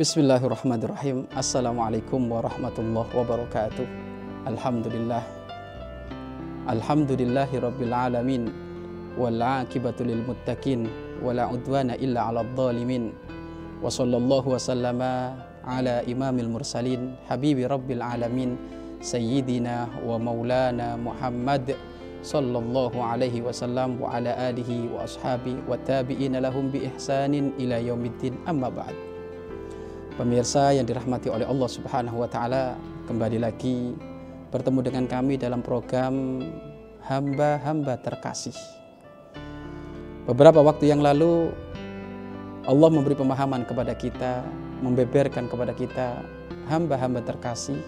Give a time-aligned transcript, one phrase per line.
[0.00, 3.84] بسم الله الرحمن الرحيم السلام عليكم ورحمة الله وبركاته
[4.48, 5.22] الحمد لله
[6.72, 8.42] الحمد لله رب العالمين
[9.20, 10.80] والعاقبة للمتقين
[11.20, 13.04] ولا عدوان إلا على الظالمين
[13.84, 15.00] وصلى الله وسلم
[15.68, 18.50] على إمام المرسلين حبيب رب العالمين
[19.04, 21.76] سيدنا ومولانا محمد
[22.24, 29.09] صلى الله عليه وسلم وعلى آله وأصحابه وتابعين لهم بإحسان إلى يوم الدين أما بعد
[30.20, 32.76] Pemirsa yang dirahmati oleh Allah Subhanahu wa taala,
[33.08, 33.96] kembali lagi
[34.52, 36.44] bertemu dengan kami dalam program
[37.08, 38.52] Hamba-hamba terkasih.
[40.28, 41.48] Beberapa waktu yang lalu
[42.68, 44.44] Allah memberi pemahaman kepada kita,
[44.84, 46.20] membeberkan kepada kita
[46.68, 47.80] hamba-hamba terkasih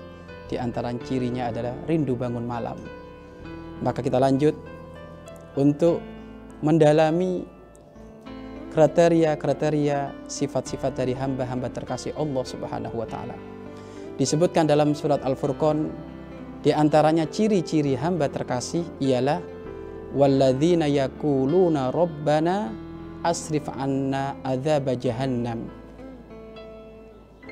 [0.49, 2.81] di antara cirinya adalah rindu bangun malam.
[3.85, 4.57] Maka kita lanjut
[5.53, 6.01] untuk
[6.65, 7.45] mendalami
[8.73, 13.37] kriteria-kriteria sifat-sifat dari hamba-hamba terkasih Allah Subhanahu wa taala.
[14.17, 15.93] Disebutkan dalam surat Al-Furqan
[16.65, 19.45] di antaranya ciri-ciri hamba terkasih ialah
[20.17, 22.73] walladzina yaquluna rabbana
[23.21, 25.69] asrif anna adzab jahannam.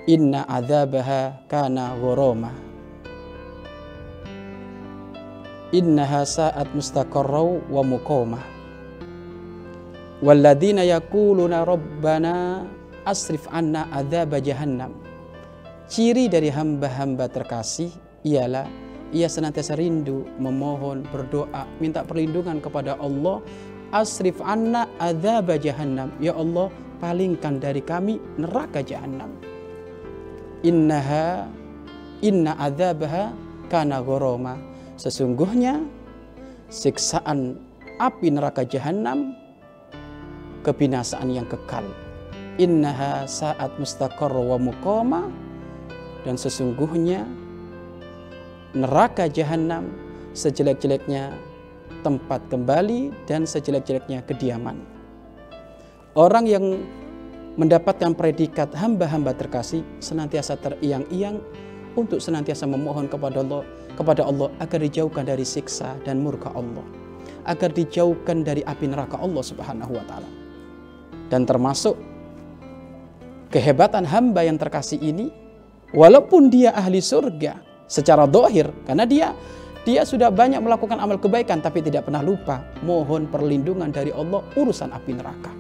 [0.09, 2.51] Inna adzabaha kana gharama.
[5.71, 8.60] Innaha sa'at mustaqarrau wa muqamah
[10.21, 12.65] walladzina yaquluna rabbana
[13.09, 14.93] asrif anna adzab jahannam.
[15.91, 17.91] Ciri dari hamba-hamba terkasih
[18.23, 18.69] ialah
[19.11, 23.43] ia senantiasa rindu memohon berdoa minta perlindungan kepada Allah.
[23.91, 26.15] Asrif anna adzab jahannam.
[26.23, 26.71] Ya Allah
[27.03, 29.35] palingkan dari kami neraka jahannam.
[30.63, 31.49] Innaha
[32.23, 33.35] inna adzabaha
[33.73, 34.61] kana gharama.
[35.01, 35.81] Sesungguhnya
[36.69, 37.57] siksaan
[37.99, 39.40] api neraka jahanam
[40.63, 41.85] kebinasaan yang kekal.
[42.61, 45.33] Innaha saat mustaqar wa muqama.
[46.21, 47.25] Dan sesungguhnya
[48.77, 49.89] neraka jahanam
[50.37, 51.33] sejelek-jeleknya
[52.05, 54.85] tempat kembali dan sejelek-jeleknya kediaman.
[56.13, 56.85] Orang yang
[57.59, 61.43] mendapatkan predikat hamba-hamba terkasih senantiasa teriang-iang
[61.99, 63.63] untuk senantiasa memohon kepada Allah
[63.99, 66.87] kepada Allah agar dijauhkan dari siksa dan murka Allah
[67.45, 70.40] agar dijauhkan dari api neraka Allah Subhanahu wa taala
[71.31, 71.95] dan termasuk
[73.55, 75.31] kehebatan hamba yang terkasih ini
[75.95, 79.29] walaupun dia ahli surga secara dohir karena dia
[79.81, 84.93] dia sudah banyak melakukan amal kebaikan tapi tidak pernah lupa mohon perlindungan dari Allah urusan
[84.93, 85.53] api neraka.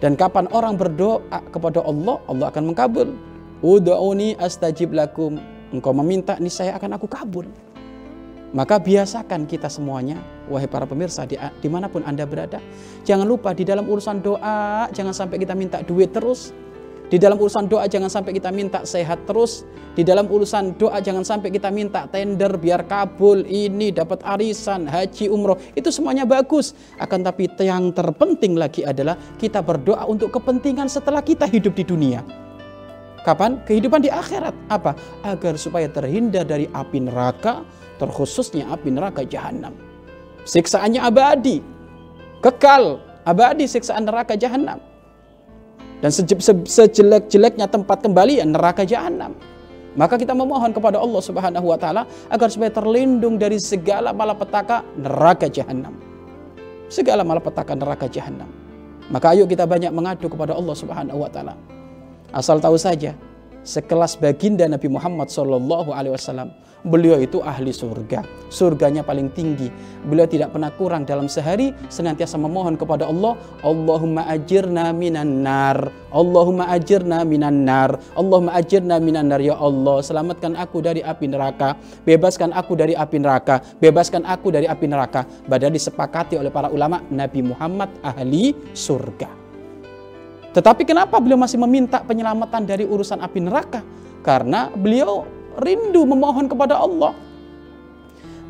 [0.00, 3.12] Dan kapan orang berdoa kepada Allah Allah akan mengkabul.
[3.60, 5.36] Udu'uni astajib lakum.
[5.76, 7.44] Engkau meminta ini saya akan aku kabul
[8.50, 10.18] maka biasakan kita semuanya,
[10.50, 12.58] wahai para pemirsa, di, di mana pun Anda berada.
[13.06, 16.50] Jangan lupa di dalam urusan doa, jangan sampai kita minta duit terus.
[17.10, 19.66] Di dalam urusan doa jangan sampai kita minta sehat terus.
[19.98, 25.26] Di dalam urusan doa jangan sampai kita minta tender biar kabul, ini dapat arisan, haji,
[25.26, 25.58] umroh.
[25.74, 26.70] Itu semuanya bagus.
[27.02, 32.22] Akan tapi yang terpenting lagi adalah kita berdoa untuk kepentingan setelah kita hidup di dunia.
[33.20, 33.60] Kapan?
[33.68, 34.56] Kehidupan di akhirat.
[34.72, 34.96] Apa?
[35.24, 37.64] Agar supaya terhindar dari api neraka,
[38.00, 39.76] terkhususnya api neraka jahanam.
[40.48, 41.60] Siksaannya abadi,
[42.40, 44.80] kekal, abadi siksaan neraka jahanam.
[46.00, 46.08] Dan
[46.64, 49.36] sejelek-jeleknya tempat kembali ya neraka jahanam.
[50.00, 55.52] Maka kita memohon kepada Allah Subhanahu wa taala agar supaya terlindung dari segala malapetaka neraka
[55.52, 55.92] jahanam.
[56.88, 58.48] Segala malapetaka neraka jahanam.
[59.12, 61.52] Maka ayo kita banyak mengadu kepada Allah Subhanahu wa taala.
[62.30, 63.18] Asal tahu saja,
[63.66, 66.50] sekelas baginda Nabi Muhammad Shallallahu Alaihi Wasallam.
[66.80, 69.68] Beliau itu ahli surga, surganya paling tinggi.
[70.08, 76.72] Beliau tidak pernah kurang dalam sehari, senantiasa memohon kepada Allah, Allahumma ajirna minan nar, Allahumma
[76.72, 81.76] ajirna minan nar, Allahumma ajirna minan nar ya Allah, selamatkan aku dari api neraka,
[82.08, 85.28] bebaskan aku dari api neraka, bebaskan aku dari api neraka.
[85.52, 89.39] Badai disepakati oleh para ulama, Nabi Muhammad ahli surga.
[90.50, 93.86] Tetapi kenapa beliau masih meminta penyelamatan dari urusan api neraka?
[94.26, 95.22] Karena beliau
[95.62, 97.14] rindu memohon kepada Allah.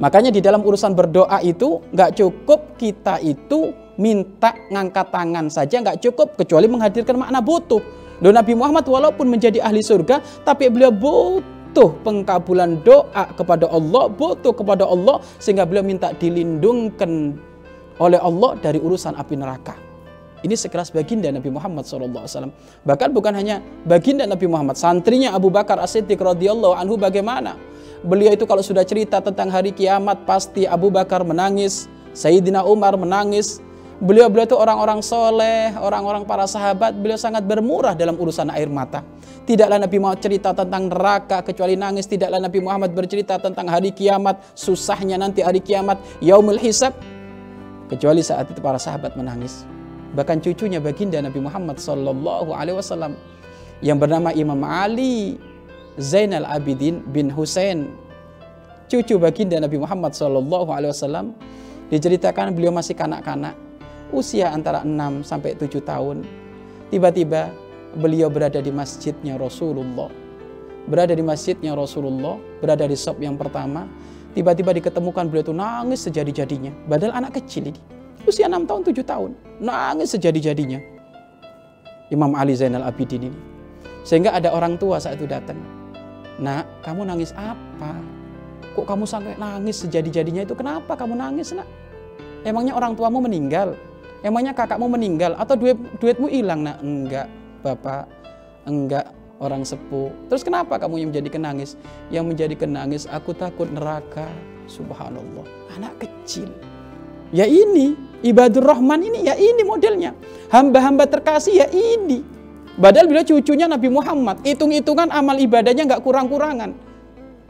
[0.00, 6.00] Makanya di dalam urusan berdoa itu nggak cukup kita itu minta ngangkat tangan saja nggak
[6.00, 7.84] cukup kecuali menghadirkan makna butuh.
[8.24, 14.56] Loh Nabi Muhammad walaupun menjadi ahli surga tapi beliau butuh pengkabulan doa kepada Allah, butuh
[14.56, 17.36] kepada Allah sehingga beliau minta dilindungkan
[18.00, 19.89] oleh Allah dari urusan api neraka.
[20.40, 22.52] Ini sekeras baginda Nabi Muhammad SAW.
[22.84, 27.60] Bahkan bukan hanya baginda Nabi Muhammad, santrinya Abu Bakar As-Siddiq radhiyallahu anhu bagaimana?
[28.00, 31.84] Beliau itu kalau sudah cerita tentang hari kiamat pasti Abu Bakar menangis,
[32.16, 33.60] Sayyidina Umar menangis,
[34.00, 36.96] Beliau-beliau itu orang-orang soleh, orang-orang para sahabat.
[36.96, 39.04] Beliau sangat bermurah dalam urusan air mata.
[39.44, 42.08] Tidaklah Nabi Muhammad cerita tentang neraka kecuali nangis.
[42.08, 46.96] Tidaklah Nabi Muhammad bercerita tentang hari kiamat, susahnya nanti hari kiamat, yaumul hisab.
[47.92, 49.68] Kecuali saat itu para sahabat menangis.
[50.14, 53.14] Bahkan cucunya baginda Nabi Muhammad Sallallahu Alaihi Wasallam
[53.78, 55.38] yang bernama Imam Ali
[55.98, 57.94] Zainal Abidin bin Hussein
[58.90, 61.32] cucu baginda Nabi Muhammad Sallallahu Alaihi Wasallam
[61.94, 63.54] diceritakan beliau masih kanak-kanak
[64.10, 66.26] usia antara 6 sampai 7 tahun.
[66.90, 67.54] Tiba-tiba
[67.94, 70.10] beliau berada di masjidnya Rasulullah.
[70.90, 73.86] Berada di masjidnya Rasulullah, berada di sop yang pertama.
[74.34, 76.74] Tiba-tiba diketemukan beliau itu nangis sejadi-jadinya.
[76.86, 77.99] Padahal anak kecil ini.
[78.28, 79.30] Usia 6 tahun, 7 tahun.
[79.60, 80.80] Nangis sejadi-jadinya.
[82.10, 83.38] Imam Ali Zainal Abidin ini.
[84.02, 85.56] Sehingga ada orang tua saat itu datang.
[86.40, 87.96] Nak, kamu nangis apa?
[88.72, 90.56] Kok kamu sampai nangis sejadi-jadinya itu?
[90.56, 91.68] Kenapa kamu nangis, nak?
[92.42, 93.76] Emangnya orang tuamu meninggal?
[94.24, 96.64] Emangnya kakakmu meninggal atau duit duitmu hilang?
[96.64, 97.28] Nah, enggak,
[97.60, 98.08] Bapak.
[98.64, 100.12] Enggak, orang sepuh.
[100.28, 101.76] Terus kenapa kamu yang menjadi kenangis?
[102.12, 104.28] Yang menjadi kenangis, aku takut neraka.
[104.68, 105.44] Subhanallah.
[105.76, 106.48] Anak kecil.
[107.32, 110.16] Ya ini, ibadur rahman ini ya ini modelnya.
[110.52, 112.22] Hamba-hamba terkasih ya ini.
[112.80, 116.72] Padahal bila cucunya Nabi Muhammad, hitung-hitungan amal ibadahnya nggak kurang-kurangan.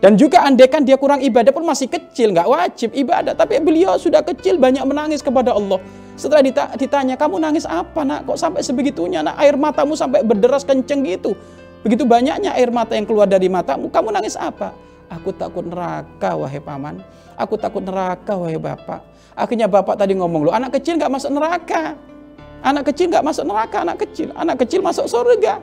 [0.01, 3.37] Dan juga andekan dia kurang ibadah pun masih kecil, nggak wajib ibadah.
[3.37, 5.77] Tapi beliau sudah kecil banyak menangis kepada Allah.
[6.17, 6.41] Setelah
[6.77, 8.25] ditanya, kamu nangis apa nak?
[8.25, 9.37] Kok sampai sebegitunya nak?
[9.39, 11.37] Air matamu sampai berderas kenceng gitu.
[11.85, 14.73] Begitu banyaknya air mata yang keluar dari matamu, kamu nangis apa?
[15.11, 17.03] Aku takut neraka wahai paman.
[17.35, 19.03] Aku takut neraka wahai bapak.
[19.35, 21.99] Akhirnya bapak tadi ngomong lo, anak kecil nggak masuk neraka.
[22.63, 24.29] Anak kecil nggak masuk neraka, anak kecil.
[24.39, 25.59] Anak kecil masuk surga.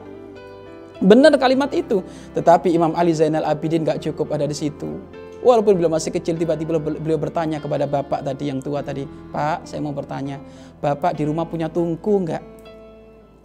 [0.98, 2.02] Benar kalimat itu.
[2.34, 4.98] Tetapi Imam Ali Zainal Abidin gak cukup ada di situ.
[5.46, 9.06] Walaupun beliau masih kecil, tiba-tiba beliau bertanya kepada bapak tadi yang tua tadi.
[9.06, 10.42] Pak, saya mau bertanya.
[10.82, 12.42] Bapak di rumah punya tungku nggak?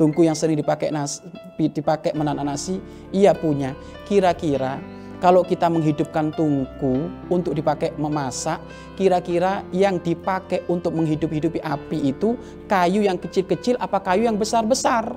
[0.00, 1.20] Tungku yang sering dipakai nasi,
[1.60, 2.80] dipakai menanak nasi?
[3.12, 3.76] Iya punya.
[4.08, 4.80] Kira-kira
[5.22, 8.58] kalau kita menghidupkan tungku untuk dipakai memasak,
[8.98, 12.34] kira-kira yang dipakai untuk menghidup-hidupi api itu
[12.66, 15.14] kayu yang kecil-kecil apa kayu yang besar-besar?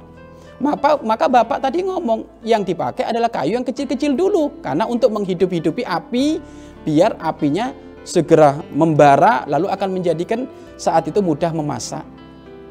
[0.61, 5.81] Maka, maka bapak tadi ngomong yang dipakai adalah kayu yang kecil-kecil dulu karena untuk menghidup-hidupi
[5.83, 6.39] api
[6.85, 7.73] biar apinya
[8.05, 10.45] segera membara lalu akan menjadikan
[10.77, 12.14] saat itu mudah memasak.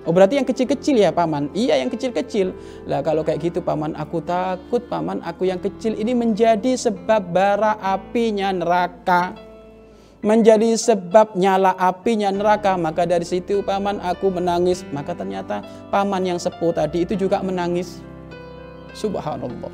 [0.05, 1.49] Oh berarti yang kecil-kecil ya paman?
[1.56, 2.53] Iya yang kecil-kecil.
[2.85, 7.81] Lah kalau kayak gitu paman aku takut paman aku yang kecil ini menjadi sebab bara
[7.81, 9.33] apinya neraka
[10.25, 12.75] menjadi sebab nyala apinya neraka.
[12.81, 14.83] Maka dari situ paman aku menangis.
[14.91, 15.61] Maka ternyata
[15.93, 18.01] paman yang sepuh tadi itu juga menangis.
[18.97, 19.71] Subhanallah.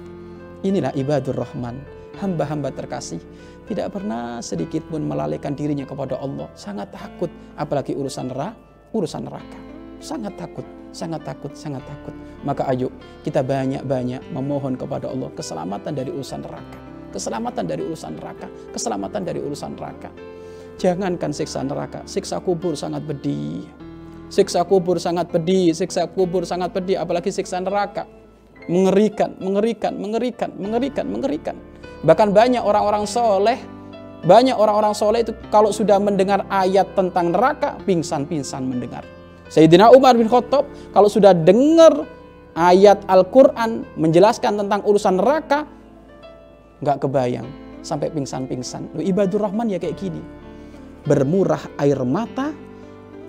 [0.67, 1.81] Inilah ibadur rahman.
[2.19, 3.23] Hamba-hamba terkasih.
[3.71, 6.51] Tidak pernah sedikit pun melalaikan dirinya kepada Allah.
[6.59, 7.31] Sangat takut.
[7.55, 8.59] Apalagi urusan neraka.
[8.91, 9.80] Urusan neraka.
[10.01, 10.65] Sangat takut.
[10.91, 12.17] Sangat takut, sangat takut.
[12.43, 12.91] Maka ayo
[13.23, 16.79] kita banyak-banyak memohon kepada Allah keselamatan dari urusan neraka.
[17.15, 18.49] Keselamatan dari urusan neraka.
[18.75, 20.11] Keselamatan dari urusan neraka.
[20.81, 23.69] Jangankan siksa neraka, siksa kubur sangat pedih.
[24.33, 28.09] Siksa kubur sangat pedih, siksa kubur sangat pedih, apalagi siksa neraka.
[28.65, 31.57] Mengerikan, mengerikan, mengerikan, mengerikan, mengerikan.
[32.01, 33.61] Bahkan banyak orang-orang soleh,
[34.25, 39.05] banyak orang-orang soleh itu kalau sudah mendengar ayat tentang neraka, pingsan-pingsan mendengar.
[39.51, 40.65] Sayyidina Umar bin Khattab
[40.95, 42.07] kalau sudah dengar
[42.55, 45.67] ayat Al-Quran menjelaskan tentang urusan neraka,
[46.81, 47.47] nggak kebayang
[47.83, 48.95] sampai pingsan-pingsan.
[49.03, 50.23] Ibadur Rahman ya kayak gini
[51.05, 52.53] bermurah air mata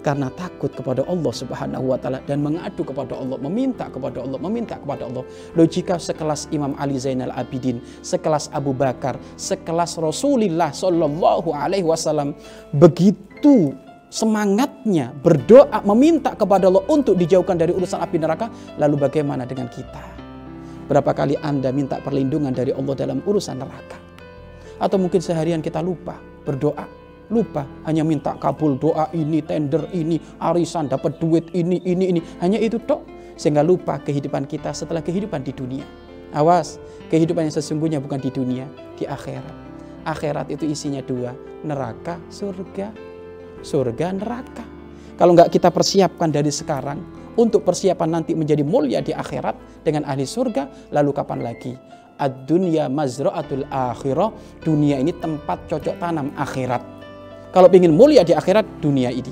[0.02, 4.76] karena takut kepada Allah Subhanahu wa taala dan mengadu kepada Allah, meminta kepada Allah, meminta
[4.82, 5.24] kepada Allah.
[5.54, 12.34] Loh jika sekelas Imam Ali Zainal Abidin, sekelas Abu Bakar, sekelas Rasulullah Shallallahu alaihi wasallam
[12.74, 13.78] begitu
[14.12, 20.04] semangatnya berdoa meminta kepada Allah untuk dijauhkan dari urusan api neraka, lalu bagaimana dengan kita?
[20.92, 23.96] Berapa kali Anda minta perlindungan dari Allah dalam urusan neraka?
[24.76, 26.84] Atau mungkin seharian kita lupa berdoa.
[27.32, 32.20] Lupa hanya minta kabul doa ini tender ini arisan dapat duit ini ini ini.
[32.44, 33.08] Hanya itu tok.
[33.40, 35.88] Sehingga lupa kehidupan kita setelah kehidupan di dunia.
[36.36, 36.76] Awas
[37.08, 38.68] kehidupan yang sesungguhnya bukan di dunia
[39.00, 39.56] di akhirat.
[40.04, 41.32] Akhirat itu isinya dua
[41.64, 42.92] neraka surga
[43.62, 44.66] surga neraka
[45.18, 47.00] kalau nggak kita persiapkan dari sekarang
[47.40, 51.74] untuk persiapan nanti menjadi mulia di akhirat dengan ahli surga lalu kapan lagi
[52.22, 54.30] ad-dunya mazra'atul akhirah
[54.62, 57.02] dunia ini tempat cocok tanam akhirat
[57.52, 59.32] kalau ingin mulia di akhirat dunia ini.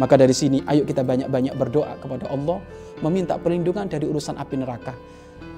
[0.00, 2.64] Maka dari sini ayo kita banyak-banyak berdoa kepada Allah.
[3.04, 4.96] Meminta perlindungan dari urusan api neraka.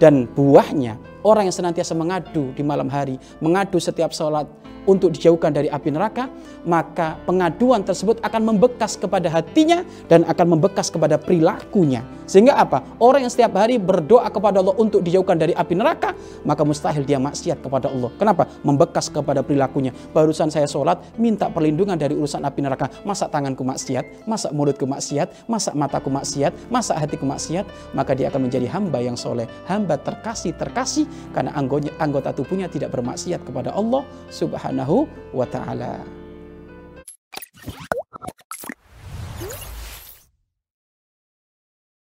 [0.03, 4.47] Dan buahnya orang yang senantiasa mengadu di malam hari, mengadu setiap sholat,
[4.85, 6.28] untuk dijauhkan dari api neraka,
[6.64, 12.04] maka pengaduan tersebut akan membekas kepada hatinya dan akan membekas kepada perilakunya.
[12.25, 12.85] Sehingga apa?
[13.00, 17.21] Orang yang setiap hari berdoa kepada Allah untuk dijauhkan dari api neraka, maka mustahil dia
[17.21, 18.12] maksiat kepada Allah.
[18.16, 18.49] Kenapa?
[18.64, 19.93] Membekas kepada perilakunya.
[20.12, 22.88] Barusan saya sholat, minta perlindungan dari urusan api neraka.
[23.04, 28.49] Masa tanganku maksiat, masa mulutku maksiat, masa mataku maksiat, masa hatiku maksiat, maka dia akan
[28.49, 29.49] menjadi hamba yang soleh.
[29.69, 36.25] Hamba terkasih, terkasih karena anggota, anggota tubuhnya tidak bermaksiat kepada Allah subhanahu wa ta'ala.